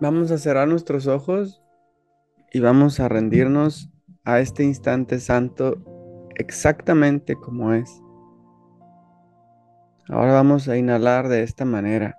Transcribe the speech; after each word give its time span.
Vamos 0.00 0.30
a 0.30 0.38
cerrar 0.38 0.68
nuestros 0.68 1.08
ojos 1.08 1.60
y 2.52 2.60
vamos 2.60 3.00
a 3.00 3.08
rendirnos 3.08 3.90
a 4.22 4.38
este 4.38 4.62
instante 4.62 5.18
santo 5.18 5.82
exactamente 6.36 7.34
como 7.34 7.72
es. 7.72 7.90
Ahora 10.08 10.34
vamos 10.34 10.68
a 10.68 10.76
inhalar 10.76 11.28
de 11.28 11.42
esta 11.42 11.64
manera. 11.64 12.16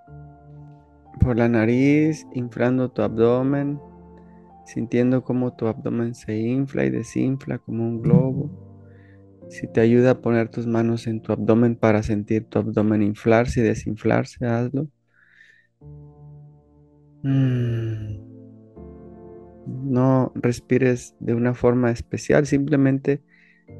Por 1.20 1.38
la 1.38 1.48
nariz, 1.48 2.26
inflando 2.34 2.90
tu 2.90 3.00
abdomen, 3.00 3.80
sintiendo 4.66 5.24
cómo 5.24 5.56
tu 5.56 5.66
abdomen 5.66 6.14
se 6.14 6.38
infla 6.38 6.84
y 6.84 6.90
desinfla 6.90 7.58
como 7.58 7.84
un 7.84 8.02
globo. 8.02 8.50
Si 9.48 9.66
te 9.66 9.80
ayuda 9.80 10.10
a 10.10 10.20
poner 10.20 10.50
tus 10.50 10.66
manos 10.66 11.06
en 11.06 11.22
tu 11.22 11.32
abdomen 11.32 11.76
para 11.76 12.02
sentir 12.02 12.44
tu 12.44 12.58
abdomen 12.58 13.02
inflarse 13.02 13.60
y 13.60 13.62
desinflarse, 13.62 14.44
hazlo. 14.46 14.88
Mm. 17.22 18.30
No 19.66 20.32
respires 20.34 21.14
de 21.20 21.34
una 21.34 21.54
forma 21.54 21.90
especial, 21.90 22.46
simplemente 22.46 23.22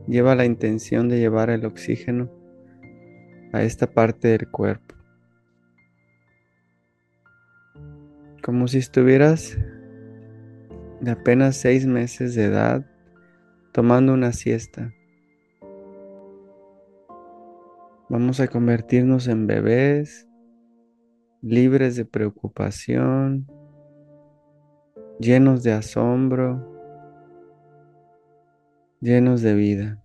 lleva 0.06 0.34
la 0.34 0.44
intención 0.44 1.08
de 1.08 1.18
llevar 1.18 1.50
el 1.50 1.64
oxígeno 1.64 2.30
a 3.52 3.62
esta 3.62 3.86
parte 3.86 4.28
del 4.28 4.48
cuerpo. 4.48 4.94
Como 8.42 8.68
si 8.68 8.78
estuvieras 8.78 9.58
de 11.00 11.10
apenas 11.10 11.56
seis 11.56 11.86
meses 11.86 12.34
de 12.34 12.44
edad 12.44 12.86
tomando 13.72 14.12
una 14.12 14.32
siesta. 14.32 14.92
Vamos 18.08 18.40
a 18.40 18.48
convertirnos 18.48 19.28
en 19.28 19.46
bebés 19.46 20.29
libres 21.42 21.96
de 21.96 22.04
preocupación, 22.04 23.46
llenos 25.18 25.62
de 25.62 25.72
asombro, 25.72 26.66
llenos 29.00 29.42
de 29.42 29.54
vida. 29.54 30.02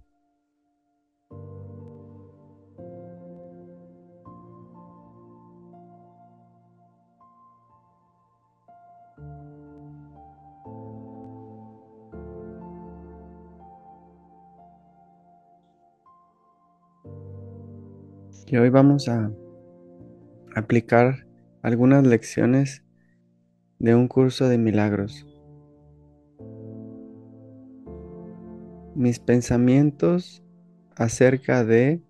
Y 18.47 18.57
hoy 18.57 18.69
vamos 18.69 19.09
a 19.09 19.31
aplicar 20.55 21.27
algunas 21.61 22.07
lecciones 22.07 22.83
de 23.77 23.93
un 23.93 24.07
curso 24.07 24.47
de 24.47 24.57
milagros. 24.57 25.27
Mis 28.95 29.19
pensamientos 29.19 30.41
acerca 30.95 31.65
de... 31.65 32.01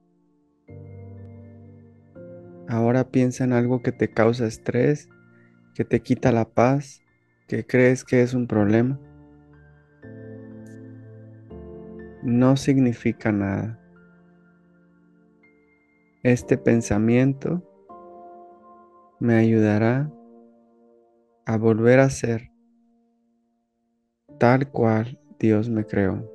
Ahora 2.67 3.09
piensa 3.09 3.43
en 3.43 3.53
algo 3.53 3.81
que 3.81 3.91
te 3.91 4.11
causa 4.11 4.45
estrés, 4.45 5.09
que 5.73 5.83
te 5.83 6.01
quita 6.01 6.31
la 6.31 6.45
paz, 6.45 7.01
que 7.47 7.65
crees 7.65 8.03
que 8.03 8.21
es 8.21 8.33
un 8.35 8.47
problema. 8.47 8.99
No 12.23 12.57
significa 12.57 13.31
nada. 13.31 13.79
Este 16.23 16.57
pensamiento 16.57 17.63
me 19.19 19.35
ayudará 19.35 20.11
a 21.45 21.57
volver 21.57 21.99
a 21.99 22.09
ser 22.09 22.51
tal 24.39 24.69
cual 24.69 25.19
Dios 25.39 25.69
me 25.69 25.85
creó. 25.85 26.29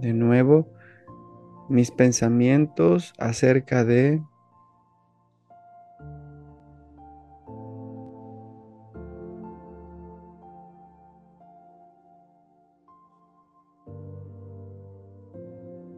De 0.00 0.12
nuevo, 0.12 0.68
mis 1.68 1.90
pensamientos 1.90 3.12
acerca 3.18 3.84
de 3.84 4.20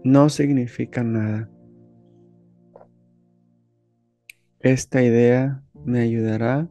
no 0.05 0.29
significa 0.29 1.03
nada. 1.03 1.51
Esta 4.61 5.03
idea 5.03 5.63
me 5.85 6.01
ayudará 6.01 6.69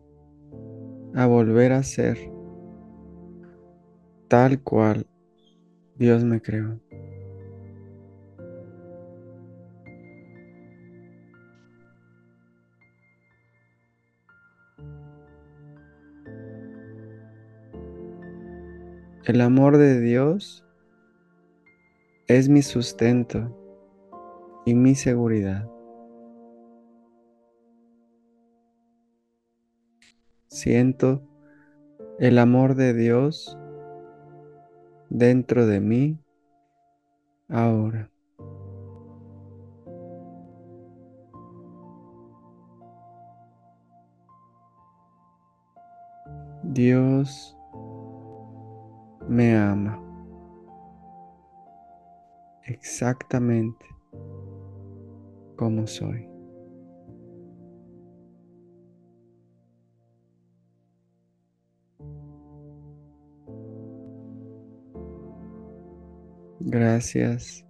a 1.16 1.25
volver 1.25 1.73
a 1.73 1.83
ser 1.83 2.17
tal 4.27 4.61
cual 4.61 5.07
Dios 5.95 6.23
me 6.23 6.41
creó. 6.41 6.79
El 19.25 19.41
amor 19.41 19.77
de 19.77 20.01
Dios 20.01 20.62
es 22.28 22.47
mi 22.47 22.61
sustento 22.61 23.51
y 24.66 24.73
mi 24.75 24.95
seguridad. 24.95 25.69
Siento 30.47 31.22
el 32.19 32.39
amor 32.39 32.75
de 32.75 32.94
Dios 32.94 33.57
dentro 35.09 35.66
de 35.66 35.79
mí 35.79 36.17
ahora. 37.50 38.09
Dios 46.63 47.57
me 49.28 49.55
ama 49.55 50.03
exactamente 52.66 53.85
como 55.56 55.88
soy. 55.88 56.28
Gracias, 66.59 67.66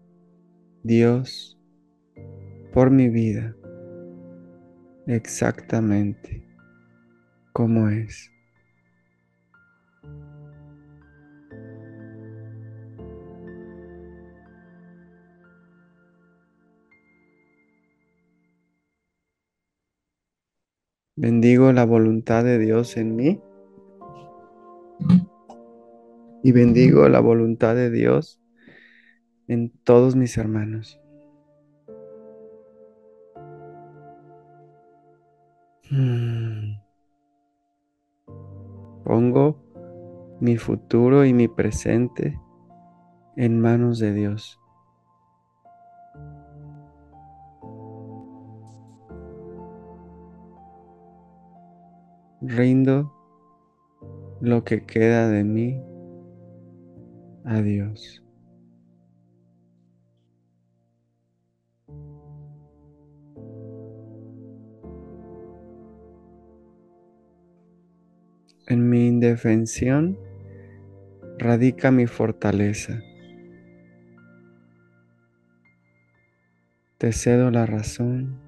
Dios, 0.84 1.58
por 2.74 2.92
mi 2.92 3.10
vida, 3.10 3.56
exactamente 5.08 6.48
como 7.54 7.90
es. 7.90 8.33
Bendigo 21.24 21.72
la 21.72 21.86
voluntad 21.86 22.44
de 22.44 22.60
Dios 22.60 22.98
en 22.98 23.16
mí 23.16 23.40
y 26.44 26.52
bendigo 26.52 27.08
la 27.08 27.22
voluntad 27.22 27.76
de 27.76 27.90
Dios 27.90 28.42
en 29.48 29.70
todos 29.86 30.18
mis 30.18 30.38
hermanos. 30.38 31.00
Hmm. 35.90 36.74
Pongo 39.06 39.64
mi 40.42 40.58
futuro 40.58 41.24
y 41.24 41.32
mi 41.32 41.48
presente 41.48 42.38
en 43.38 43.62
manos 43.62 43.98
de 44.00 44.14
Dios. 44.14 44.60
Rindo 52.44 53.12
lo 54.42 54.64
que 54.64 54.86
queda 54.86 55.30
de 55.30 55.44
mí 55.44 55.82
a 57.46 57.62
Dios. 57.62 58.24
En 68.68 68.90
mi 68.90 69.08
indefensión 69.08 70.18
radica 71.38 71.92
mi 71.92 72.08
fortaleza. 72.08 73.02
te 77.04 77.12
cedo 77.12 77.52
la 77.52 77.66
razón 77.66 78.40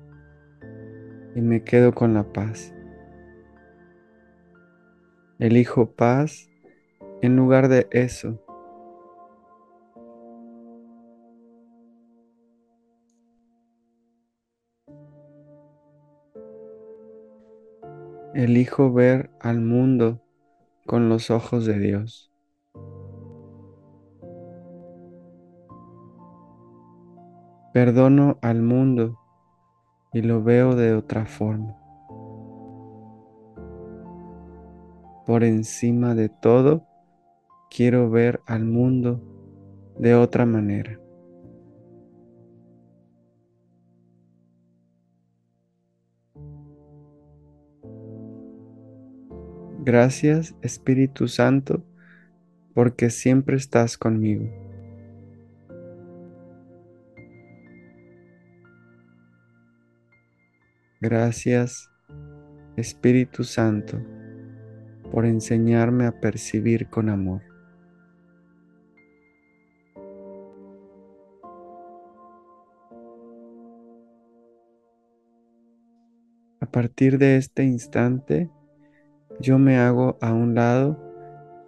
y 1.36 1.42
me 1.42 1.65
quedo 1.65 1.94
con 1.94 2.13
la 2.13 2.24
paz. 2.31 2.75
Elijo 5.38 5.88
paz 5.88 6.50
en 7.22 7.36
lugar 7.36 7.68
de 7.68 7.90
eso. 7.92 8.40
Elijo 18.34 18.94
ver 18.94 19.30
al 19.42 19.60
mundo 19.60 20.22
con 20.86 21.10
los 21.10 21.30
ojos 21.30 21.66
de 21.66 21.80
Dios. 21.80 22.31
Perdono 27.74 28.40
al 28.42 28.62
mundo 28.62 29.20
y 30.14 30.22
lo 30.22 30.42
veo 30.42 30.76
de 30.76 30.94
otra 30.94 31.26
forma. 31.26 31.85
Por 35.25 35.44
encima 35.44 36.13
de 36.13 36.30
todo, 36.30 36.86
quiero 37.72 38.12
ver 38.12 38.42
al 38.45 38.63
mundo 38.63 39.22
de 39.98 40.13
otra 40.13 40.45
manera. 40.45 41.00
Gracias 49.80 50.56
Espíritu 50.62 51.28
Santo, 51.28 51.83
porque 52.74 53.10
siempre 53.10 53.56
estás 53.56 53.98
conmigo. 53.98 54.48
Gracias 61.01 61.89
Espíritu 62.78 63.44
Santo 63.44 64.15
por 65.12 65.25
enseñarme 65.25 66.06
a 66.06 66.19
percibir 66.19 66.90
con 66.90 67.10
amor. 67.10 67.42
A 76.62 76.66
partir 76.66 77.18
de 77.18 77.38
este 77.38 77.63
instante, 77.63 78.50
yo 79.40 79.60
me 79.60 79.78
hago 79.78 80.18
a 80.22 80.34
un 80.34 80.56
lado 80.56 81.00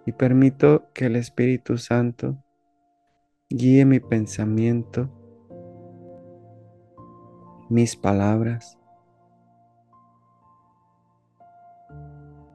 y 0.06 0.12
permito 0.12 0.90
que 0.94 1.06
el 1.06 1.16
Espíritu 1.16 1.78
Santo 1.78 2.42
guíe 3.50 3.84
mi 3.84 4.00
pensamiento, 4.00 5.10
mis 7.70 7.96
palabras, 7.96 8.77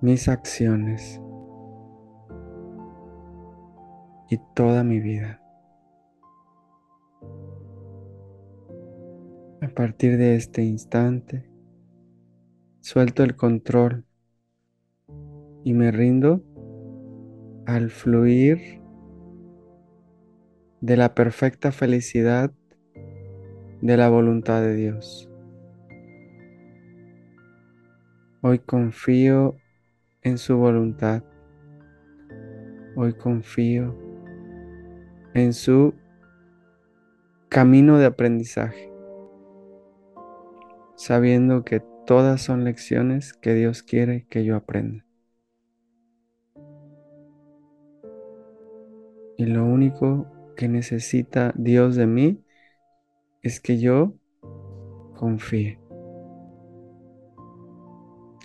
mis 0.04 0.28
acciones 0.28 1.22
y 4.30 4.38
toda 4.54 4.84
mi 4.84 5.00
vida. 5.00 5.42
A 9.62 9.70
partir 9.70 10.18
de 10.18 10.36
este 10.36 10.62
instante, 10.62 11.50
suelto 12.82 13.24
el 13.24 13.38
control 13.38 14.06
y 15.64 15.72
me 15.72 15.90
rindo 15.90 16.44
al 17.66 17.90
fluir 17.90 18.82
de 20.82 20.98
la 20.98 21.16
perfecta 21.16 21.72
felicidad 21.72 22.52
de 23.82 23.96
la 23.96 24.10
voluntad 24.10 24.62
de 24.64 24.76
Dios. 24.76 25.30
Hoy 28.42 28.60
confío 28.60 29.63
en 30.24 30.38
su 30.38 30.58
voluntad. 30.58 31.24
Hoy 32.96 33.14
confío 33.14 33.98
en 35.34 35.54
su 35.54 35.94
camino 37.50 37.98
de 37.98 38.06
aprendizaje, 38.06 38.92
sabiendo 40.96 41.64
que 41.64 41.82
todas 42.06 42.42
son 42.42 42.64
lecciones 42.64 43.34
que 43.34 43.54
Dios 43.54 43.84
quiere 43.84 44.26
que 44.30 44.46
yo 44.46 44.56
aprenda. 44.56 45.06
Y 49.38 49.46
lo 49.46 49.66
único 49.66 50.28
que 50.56 50.68
necesita 50.68 51.54
Dios 51.58 51.96
de 51.96 52.06
mí 52.06 52.44
es 53.42 53.60
que 53.60 53.80
yo 53.80 54.14
confíe 55.16 55.83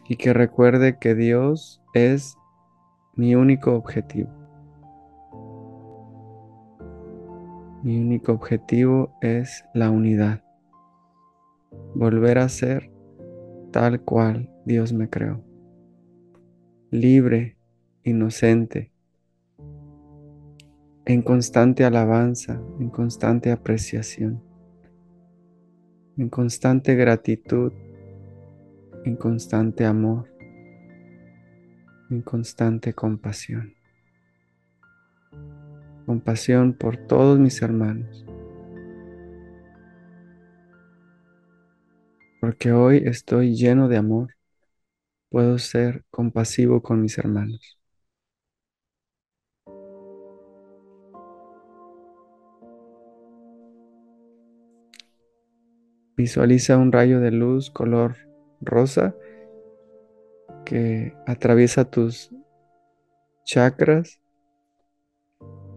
y 0.09 0.17
que 0.17 0.33
recuerde 0.33 0.99
que 0.99 1.15
Dios 1.15 1.83
es 1.93 2.39
mi 3.15 3.35
único 3.35 3.75
objetivo. 3.75 4.31
Mi 7.83 7.99
único 7.99 8.33
objetivo 8.33 9.13
es 9.21 9.65
la 9.75 9.91
unidad, 9.91 10.43
volver 11.95 12.39
a 12.39 12.49
ser 12.49 12.91
tal 13.71 14.01
cual 14.01 14.51
Dios 14.65 14.93
me 14.93 15.09
creó, 15.09 15.45
libre, 16.91 17.57
inocente, 18.03 18.91
en 21.05 21.23
constante 21.23 21.85
alabanza, 21.85 22.61
en 22.81 22.89
constante 22.91 23.53
apreciación, 23.53 24.43
en 26.17 26.29
constante 26.29 26.95
gratitud 26.97 27.73
en 29.05 29.17
constante 29.17 29.85
amor, 29.85 30.29
en 32.11 32.23
constante 32.23 32.93
compasión. 32.95 33.75
Compasión 36.07 36.73
por 36.73 36.97
todos 36.97 37.39
mis 37.39 37.61
hermanos. 37.63 38.25
Porque 42.41 42.73
hoy 42.73 43.03
estoy 43.05 43.55
lleno 43.55 43.89
de 43.89 43.97
amor, 43.99 44.35
puedo 45.29 45.59
ser 45.59 46.05
compasivo 46.11 46.83
con 46.83 47.03
mis 47.03 47.19
hermanos. 47.19 47.79
Visualiza 56.17 56.77
un 56.77 56.91
rayo 56.91 57.21
de 57.21 57.31
luz 57.31 57.71
color 57.71 58.28
rosa 58.61 59.15
que 60.65 61.15
atraviesa 61.27 61.85
tus 61.85 62.31
chakras 63.45 64.21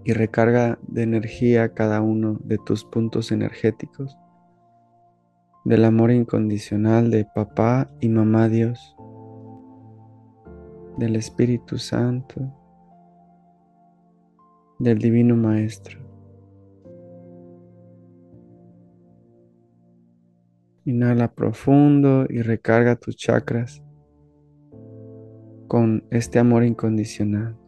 y 0.04 0.14
recarga 0.14 0.80
de 0.82 1.04
energía 1.04 1.74
cada 1.74 2.02
uno 2.02 2.40
de 2.44 2.58
tus 2.58 2.84
puntos 2.84 3.32
energéticos, 3.32 4.18
del 5.64 5.86
amor 5.86 6.12
incondicional 6.12 7.12
de 7.12 7.26
papá 7.26 7.90
y 8.00 8.10
mamá 8.10 8.50
Dios, 8.50 8.96
del 10.98 11.16
Espíritu 11.16 11.78
Santo, 11.78 12.52
del 14.80 14.98
Divino 14.98 15.36
Maestro. 15.36 16.11
Inhala 20.86 21.32
profundo 21.32 22.26
y 22.30 22.42
recarga 22.42 22.96
tus 22.96 23.16
chakras 23.16 23.84
con 25.68 26.04
este 26.10 26.40
amor 26.40 26.64
incondicional. 26.64 27.61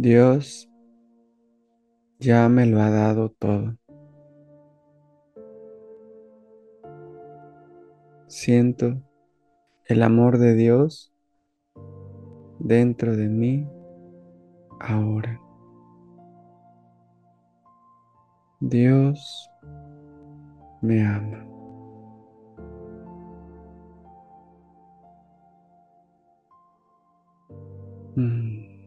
Dios 0.00 0.70
ya 2.20 2.48
me 2.48 2.66
lo 2.66 2.80
ha 2.80 2.88
dado 2.88 3.30
todo. 3.30 3.76
Siento 8.28 9.02
el 9.86 10.04
amor 10.04 10.38
de 10.38 10.54
Dios 10.54 11.12
dentro 12.60 13.16
de 13.16 13.28
mí 13.28 13.66
ahora. 14.78 15.40
Dios 18.60 19.50
me 20.80 21.04
ama. 21.04 21.44
Mm. 28.14 28.77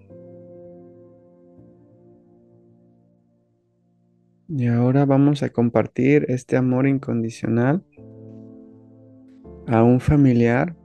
Y 4.53 4.67
ahora 4.67 5.05
vamos 5.05 5.43
a 5.43 5.50
compartir 5.50 6.25
este 6.27 6.58
amor 6.58 6.86
incondicional 6.86 7.86
a 9.65 9.81
un 9.81 10.01
familiar 10.01 10.75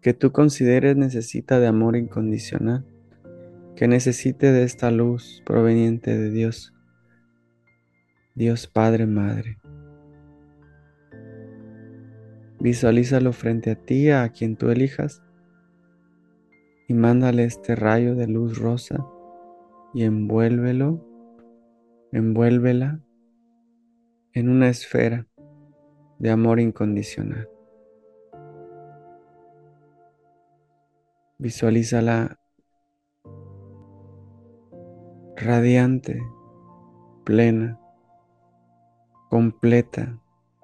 que 0.00 0.14
tú 0.14 0.32
consideres 0.32 0.96
necesita 0.96 1.60
de 1.60 1.66
amor 1.66 1.96
incondicional, 1.96 2.86
que 3.76 3.88
necesite 3.88 4.52
de 4.52 4.62
esta 4.62 4.90
luz 4.90 5.42
proveniente 5.44 6.16
de 6.16 6.30
Dios, 6.30 6.72
Dios 8.34 8.66
Padre, 8.68 9.06
Madre. 9.06 9.58
Visualízalo 12.58 13.34
frente 13.34 13.70
a 13.70 13.74
ti, 13.74 14.08
a 14.08 14.26
quien 14.30 14.56
tú 14.56 14.70
elijas, 14.70 15.22
y 16.88 16.94
mándale 16.94 17.44
este 17.44 17.76
rayo 17.76 18.14
de 18.14 18.28
luz 18.28 18.58
rosa 18.58 19.04
y 19.92 20.04
envuélvelo, 20.04 21.11
envuélvela 22.12 23.00
en 24.34 24.48
una 24.48 24.68
esfera 24.68 25.26
de 26.18 26.30
amor 26.30 26.60
incondicional. 26.60 27.48
Visualízala 31.38 32.38
radiante, 35.36 36.22
plena, 37.24 37.80
completa, 39.28 40.20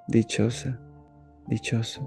dichosa, 0.06 0.80
dichoso, 1.48 2.02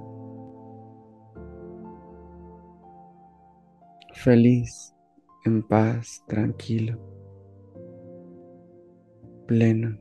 feliz, 4.13 4.95
en 5.43 5.63
paz, 5.67 6.23
tranquilo, 6.27 7.10
pleno, 9.51 9.97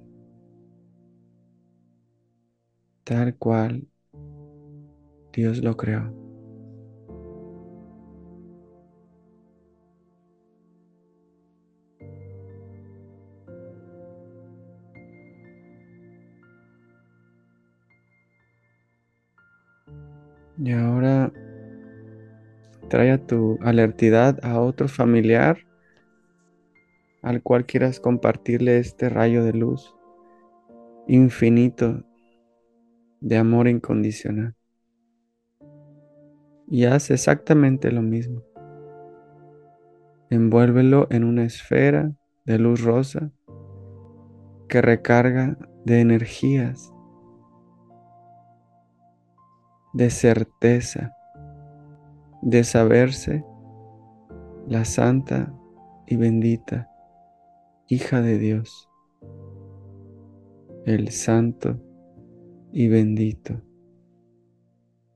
tal 3.02 3.34
cual 3.34 3.88
Dios 5.32 5.58
lo 5.60 5.76
creó. 5.76 6.14
Y 20.58 20.70
ahora 20.70 21.32
trae 22.88 23.10
a 23.10 23.26
tu 23.26 23.58
alertidad 23.62 24.38
a 24.44 24.60
otro 24.60 24.86
familiar 24.86 25.69
al 27.22 27.42
cual 27.42 27.66
quieras 27.66 28.00
compartirle 28.00 28.78
este 28.78 29.08
rayo 29.08 29.44
de 29.44 29.52
luz 29.52 29.94
infinito 31.06 32.04
de 33.20 33.36
amor 33.36 33.68
incondicional. 33.68 34.54
Y 36.68 36.84
haz 36.84 37.10
exactamente 37.10 37.90
lo 37.90 38.02
mismo. 38.02 38.42
Envuélvelo 40.30 41.08
en 41.10 41.24
una 41.24 41.44
esfera 41.44 42.12
de 42.44 42.58
luz 42.58 42.82
rosa 42.82 43.32
que 44.68 44.80
recarga 44.80 45.58
de 45.84 46.00
energías 46.00 46.92
de 49.92 50.10
certeza, 50.10 51.12
de 52.42 52.62
saberse 52.62 53.44
la 54.68 54.84
santa 54.84 55.52
y 56.06 56.14
bendita 56.14 56.89
hija 57.90 58.22
de 58.22 58.38
Dios, 58.38 58.88
el 60.86 61.10
santo 61.10 61.76
y 62.72 62.86
bendito 62.86 63.60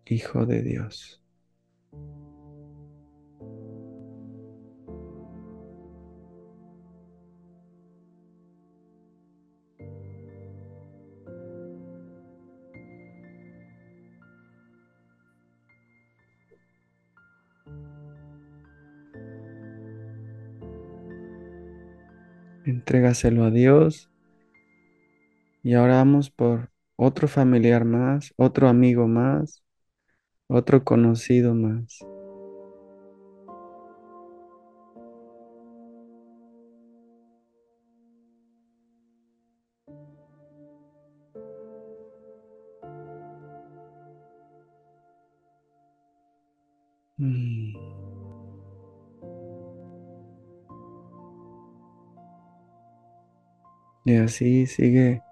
Hijo 0.06 0.44
de 0.44 0.62
Dios. 0.62 1.23
Entrégaselo 22.84 23.44
a 23.44 23.50
Dios. 23.50 24.10
Y 25.62 25.72
ahora 25.72 25.94
vamos 25.94 26.28
por 26.28 26.68
otro 26.96 27.28
familiar 27.28 27.86
más, 27.86 28.34
otro 28.36 28.68
amigo 28.68 29.08
más, 29.08 29.64
otro 30.48 30.84
conocido 30.84 31.54
más. 31.54 32.00
Mm. 47.18 48.13
Y 54.04 54.16
así 54.16 54.66
sigue 54.66 55.22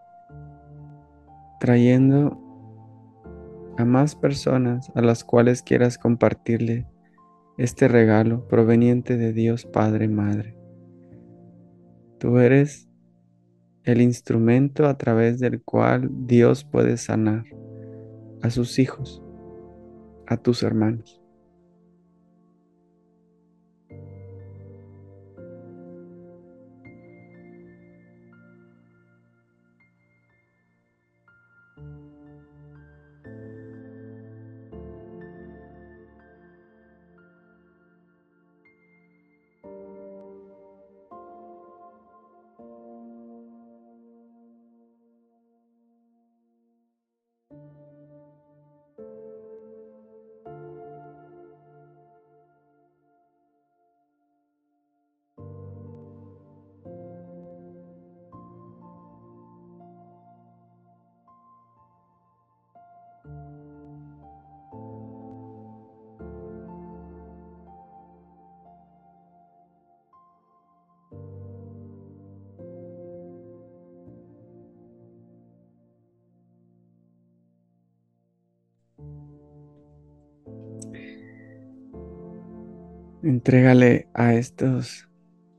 trayendo 1.60 2.38
a 3.76 3.84
más 3.84 4.14
personas 4.14 4.90
a 4.94 5.02
las 5.02 5.24
cuales 5.24 5.62
quieras 5.62 5.98
compartirle 5.98 6.86
este 7.58 7.86
regalo 7.86 8.48
proveniente 8.48 9.16
de 9.16 9.32
Dios 9.32 9.66
Padre 9.66 10.08
Madre. 10.08 10.56
Tú 12.18 12.38
eres 12.38 12.88
el 13.84 14.00
instrumento 14.00 14.86
a 14.86 14.96
través 14.96 15.38
del 15.38 15.62
cual 15.62 16.08
Dios 16.26 16.64
puede 16.64 16.96
sanar 16.96 17.44
a 18.42 18.50
sus 18.50 18.78
hijos, 18.78 19.22
a 20.26 20.36
tus 20.36 20.62
hermanos. 20.62 21.21
Entrégale 83.22 84.08
a 84.14 84.34
estos 84.34 85.08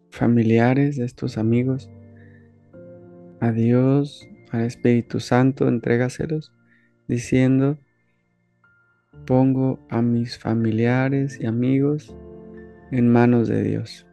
familiares, 0.10 1.00
a 1.00 1.06
estos 1.06 1.38
amigos, 1.38 1.90
a 3.40 3.52
Dios, 3.52 4.28
al 4.52 4.64
Espíritu 4.64 5.22
Santo, 5.22 5.68
entrégaselos 5.68 6.52
diciendo, 7.08 7.78
pongo 9.26 9.80
a 9.90 10.02
mis 10.02 10.38
familiares 10.38 11.40
y 11.40 11.46
amigos 11.46 12.16
en 12.92 13.10
manos 13.10 13.48
de 13.48 13.64
Dios. 13.64 14.06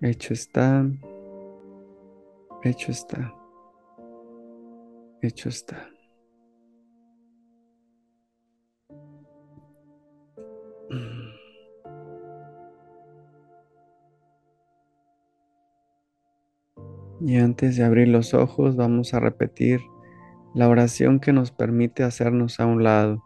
Hecho 0.00 0.34
está, 0.34 0.86
hecho 2.62 2.92
está, 2.92 3.34
hecho 5.20 5.48
está. 5.48 5.95
Y 17.20 17.36
antes 17.36 17.76
de 17.76 17.84
abrir 17.84 18.08
los 18.08 18.34
ojos 18.34 18.76
vamos 18.76 19.14
a 19.14 19.20
repetir 19.20 19.80
la 20.54 20.68
oración 20.68 21.20
que 21.20 21.32
nos 21.32 21.50
permite 21.50 22.02
hacernos 22.02 22.60
a 22.60 22.66
un 22.66 22.82
lado. 22.82 23.22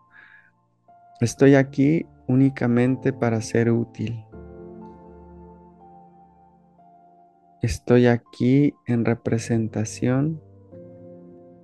Estoy 1.20 1.54
aquí 1.54 2.06
únicamente 2.26 3.12
para 3.12 3.40
ser 3.40 3.70
útil. 3.70 4.24
Estoy 7.62 8.06
aquí 8.06 8.74
en 8.86 9.04
representación 9.04 10.40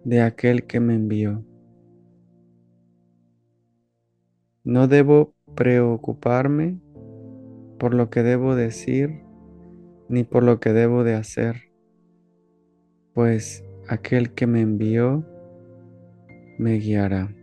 de 0.04 0.20
aquel 0.22 0.66
que 0.66 0.78
me 0.78 0.94
envió. 0.94 1.42
No 4.62 4.88
debo 4.88 5.34
preocuparme 5.54 6.78
por 7.78 7.94
lo 7.94 8.10
que 8.10 8.22
debo 8.22 8.54
decir 8.54 9.22
ni 10.08 10.22
por 10.22 10.42
lo 10.42 10.60
que 10.60 10.72
debo 10.72 11.02
de 11.02 11.14
hacer, 11.14 11.65
pues 13.16 13.64
aquel 13.88 14.32
que 14.34 14.46
me 14.46 14.60
envió 14.60 15.24
me 16.58 16.74
guiará. 16.74 17.34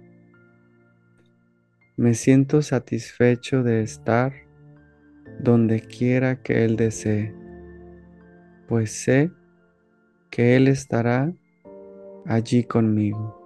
Me 1.97 2.13
siento 2.13 2.61
satisfecho 2.61 3.63
de 3.63 3.81
estar 3.81 4.33
donde 5.41 5.81
quiera 5.81 6.41
que 6.41 6.63
Él 6.63 6.77
desee 6.77 7.33
pues 8.67 8.91
sé 8.91 9.31
que 10.29 10.55
Él 10.55 10.67
estará 10.67 11.33
allí 12.25 12.63
conmigo. 12.63 13.39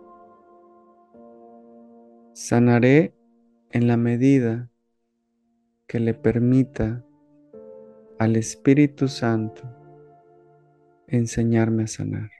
Sanaré 2.33 3.13
en 3.71 3.87
la 3.87 3.95
medida 3.95 4.69
que 5.87 6.01
le 6.01 6.13
permita 6.13 7.05
al 8.19 8.35
Espíritu 8.35 9.07
Santo 9.07 9.76
enseñarme 11.07 11.83
a 11.83 11.87
sanar. 11.87 12.31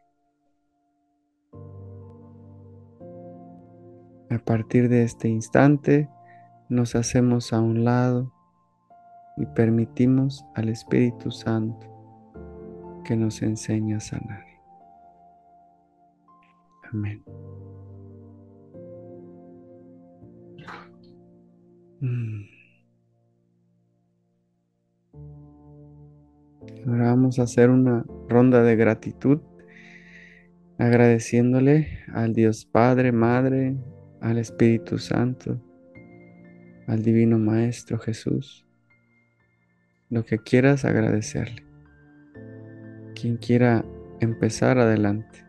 A 4.30 4.40
partir 4.40 4.90
de 4.90 5.04
este 5.04 5.30
instante 5.30 6.10
nos 6.70 6.96
hacemos 6.96 7.54
a 7.54 7.62
un 7.62 7.86
lado 7.86 8.34
y 9.38 9.46
permitimos 9.46 10.46
al 10.56 10.70
Espíritu 10.70 11.32
Santo 11.32 11.88
que 13.06 13.16
nos 13.16 13.42
enseña 13.42 13.98
a 13.98 14.02
sanar. 14.02 14.46
Amén. 16.92 17.24
Mm. 22.02 22.57
Ahora 26.88 27.06
vamos 27.06 27.40
a 27.40 27.44
hacer 27.44 27.70
una 27.70 28.06
ronda 28.30 28.64
de 28.64 28.76
gratitud, 28.76 29.40
agradeciéndole 30.78 32.00
al 32.14 32.34
Dios 32.34 32.66
Padre, 32.66 33.12
Madre, 33.12 33.76
al 34.22 34.38
Espíritu 34.38 34.98
Santo, 34.98 35.62
al 36.88 37.04
Divino 37.04 37.38
Maestro 37.38 38.00
Jesús, 38.00 38.66
lo 40.10 40.24
que 40.24 40.40
quieras 40.40 40.86
agradecerle. 40.86 41.64
Quien 43.16 43.38
quiera 43.38 43.84
empezar, 44.20 44.78
adelante. 44.78 45.48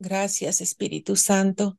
Gracias 0.00 0.60
Espíritu 0.60 1.16
Santo, 1.16 1.76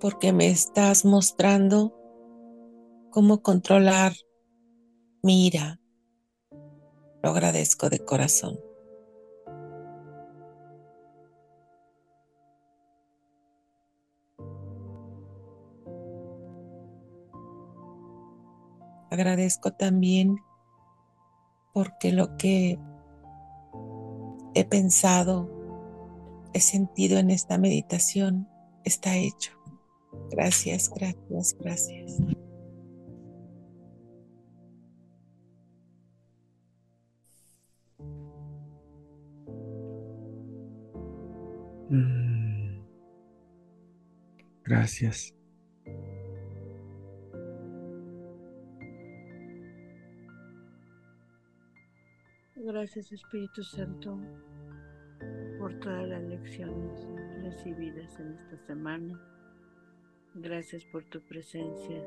porque 0.00 0.32
me 0.32 0.48
estás 0.48 1.04
mostrando 1.04 1.94
cómo 3.10 3.42
controlar 3.42 4.12
mi 5.22 5.46
ira. 5.46 5.78
Lo 7.22 7.30
agradezco 7.30 7.90
de 7.90 7.98
corazón. 7.98 8.58
Agradezco 19.10 19.72
también 19.72 20.36
porque 21.74 22.12
lo 22.12 22.36
que 22.36 22.78
he 24.54 24.64
pensado, 24.64 25.50
he 26.54 26.60
sentido 26.60 27.18
en 27.18 27.30
esta 27.30 27.58
meditación 27.58 28.48
está 28.84 29.16
hecho. 29.16 29.59
Gracias, 30.30 30.90
gracias, 30.94 31.56
gracias. 31.58 32.20
Mm. 41.90 42.84
Gracias. 44.64 45.34
Gracias 52.54 53.10
Espíritu 53.10 53.64
Santo 53.64 54.16
por 55.58 55.74
todas 55.80 56.08
las 56.08 56.22
lecciones 56.22 57.08
recibidas 57.42 58.18
en 58.20 58.32
esta 58.34 58.66
semana. 58.66 59.39
Gracias 60.34 60.84
por 60.84 61.04
tu 61.04 61.20
presencia 61.20 62.04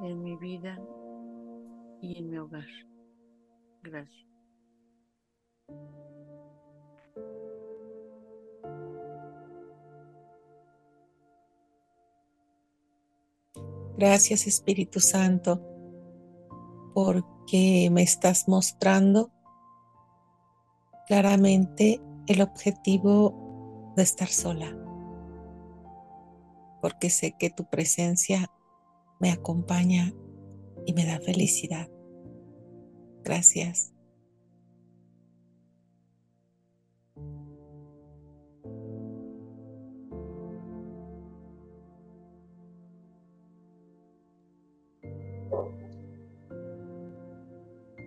en 0.00 0.22
mi 0.22 0.36
vida 0.36 0.78
y 2.00 2.18
en 2.18 2.30
mi 2.30 2.38
hogar. 2.38 2.66
Gracias. 3.82 4.26
Gracias 13.96 14.46
Espíritu 14.46 14.98
Santo 14.98 15.60
por 16.92 17.24
que 17.46 17.88
me 17.90 18.02
estás 18.02 18.48
mostrando 18.48 19.30
claramente 21.06 22.00
el 22.26 22.40
objetivo 22.40 23.92
de 23.96 24.02
estar 24.02 24.28
sola, 24.28 24.76
porque 26.82 27.10
sé 27.10 27.36
que 27.38 27.48
tu 27.48 27.64
presencia 27.70 28.50
me 29.20 29.30
acompaña 29.30 30.12
y 30.84 30.92
me 30.94 31.06
da 31.06 31.20
felicidad. 31.20 31.88
Gracias. 33.22 33.94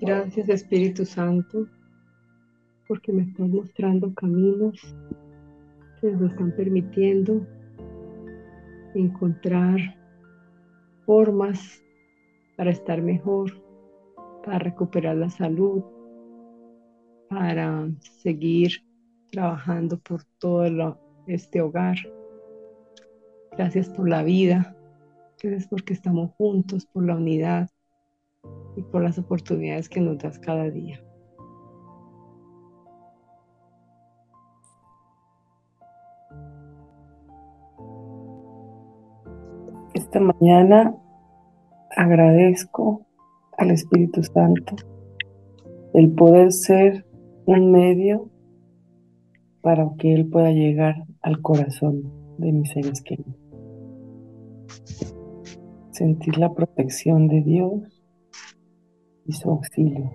Gracias 0.01 0.49
Espíritu 0.49 1.05
Santo, 1.05 1.65
porque 2.89 3.13
me 3.13 3.23
estás 3.23 3.47
mostrando 3.47 4.13
caminos 4.13 4.79
que 6.01 6.11
nos 6.11 6.29
están 6.29 6.53
permitiendo 6.57 7.47
encontrar 8.99 9.79
formas 11.05 11.83
para 12.57 12.71
estar 12.71 13.01
mejor, 13.01 13.51
para 14.43 14.59
recuperar 14.59 15.15
la 15.17 15.29
salud, 15.29 15.83
para 17.29 17.87
seguir 18.21 18.83
trabajando 19.31 19.99
por 19.99 20.23
todo 20.39 20.99
este 21.27 21.61
hogar. 21.61 21.97
Gracias 23.51 23.89
por 23.89 24.09
la 24.09 24.23
vida, 24.23 24.75
gracias 25.41 25.67
porque 25.67 25.93
estamos 25.93 26.31
juntos, 26.37 26.85
por 26.85 27.05
la 27.05 27.15
unidad, 27.15 27.69
y 28.75 28.81
por 28.81 29.03
las 29.03 29.17
oportunidades 29.17 29.89
que 29.89 30.01
nos 30.01 30.17
das 30.17 30.39
cada 30.39 30.69
día. 30.69 31.01
Esta 39.95 40.19
mañana 40.19 40.93
agradezco 41.95 43.05
al 43.57 43.71
Espíritu 43.71 44.21
Santo 44.23 44.75
el 45.93 46.11
poder 46.11 46.51
ser 46.51 47.05
un 47.45 47.71
medio 47.71 48.29
para 49.61 49.89
que 49.97 50.13
Él 50.13 50.27
pueda 50.29 50.51
llegar 50.51 50.95
al 51.21 51.41
corazón 51.41 52.11
de 52.37 52.51
mis 52.51 52.71
seres 52.71 53.01
queridos. 53.03 53.39
Sentir 55.91 56.39
la 56.39 56.53
protección 56.53 57.29
de 57.29 57.41
Dios 57.41 58.03
y 59.25 59.31
su 59.31 59.49
auxilio. 59.49 60.11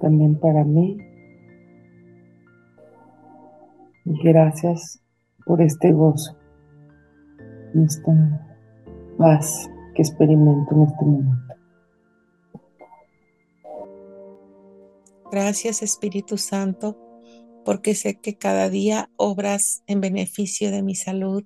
También 0.00 0.40
para 0.40 0.64
mí. 0.64 0.96
Y 4.06 4.22
gracias 4.22 5.02
por 5.44 5.60
este 5.60 5.92
gozo, 5.92 6.38
esta 7.74 8.12
paz 9.18 9.68
que 9.94 10.02
experimento 10.02 10.74
en 10.74 10.82
este 10.82 11.04
momento. 11.04 11.54
Gracias 15.30 15.82
Espíritu 15.82 16.38
Santo, 16.38 16.96
porque 17.64 17.94
sé 17.94 18.14
que 18.14 18.36
cada 18.36 18.70
día 18.70 19.10
obras 19.16 19.82
en 19.86 20.00
beneficio 20.00 20.70
de 20.70 20.82
mi 20.82 20.94
salud 20.94 21.44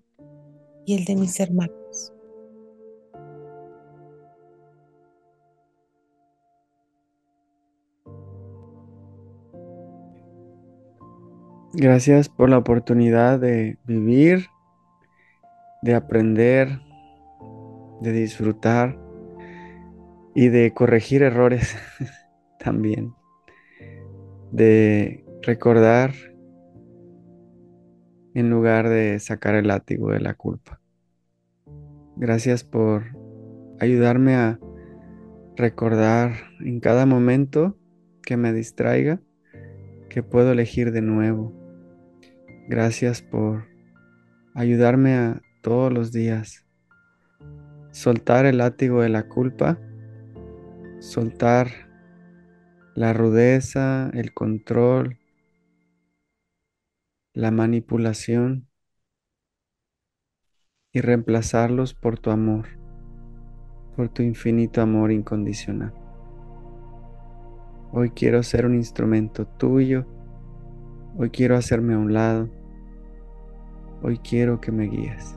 y 0.87 0.94
el 0.94 1.04
de 1.04 1.16
mis 1.16 1.40
hermanos. 1.40 2.12
Gracias 11.74 12.28
por 12.28 12.50
la 12.50 12.58
oportunidad 12.58 13.40
de 13.40 13.78
vivir, 13.87 14.46
de 15.83 15.95
aprender, 15.95 16.81
de 18.01 18.12
disfrutar 18.12 18.99
y 20.35 20.49
de 20.49 20.73
corregir 20.73 21.23
errores 21.23 21.77
también, 22.59 23.14
de 24.51 25.25
recordar 25.42 26.12
en 28.35 28.49
lugar 28.49 28.88
de 28.88 29.18
sacar 29.18 29.55
el 29.55 29.68
látigo 29.68 30.11
de 30.11 30.21
la 30.21 30.35
culpa. 30.35 30.81
Gracias 32.16 32.64
por 32.64 33.05
ayudarme 33.79 34.37
a 34.37 34.59
recordar 35.57 36.33
en 36.61 36.81
cada 36.81 37.05
momento 37.05 37.77
que 38.23 38.37
me 38.37 38.53
distraiga 38.53 39.21
que 40.09 40.23
puedo 40.23 40.53
elegir 40.53 40.92
de 40.92 41.03
nuevo 41.03 41.62
Gracias 42.68 43.23
por 43.23 43.64
ayudarme 44.55 45.14
a 45.14 45.42
todos 45.62 45.92
los 45.92 46.12
días 46.12 46.66
soltar 47.92 48.46
el 48.46 48.59
látigo 48.59 49.03
de 49.03 49.09
la 49.09 49.29
culpa, 49.29 49.79
soltar 51.01 51.68
la 52.94 53.12
rudeza, 53.12 54.11
el 54.14 54.35
control, 54.35 55.18
la 57.33 57.51
manipulación 57.51 58.68
y 60.92 61.01
reemplazarlos 61.01 61.94
por 61.94 62.18
tu 62.18 62.31
amor, 62.31 62.66
por 63.96 64.11
tu 64.11 64.22
infinito 64.22 64.83
amor 64.83 65.12
incondicional. 65.12 65.94
Hoy 67.92 68.11
quiero 68.11 68.42
ser 68.42 68.66
un 68.66 68.75
instrumento 68.75 69.46
tuyo 69.46 70.07
Hoy 71.14 71.29
quiero 71.29 71.57
hacerme 71.57 71.92
a 71.92 71.98
un 71.98 72.14
lado. 72.14 72.48
Hoy 74.03 74.18
quiero 74.18 74.62
que 74.62 74.72
me 74.72 74.88
guíes. 74.88 75.37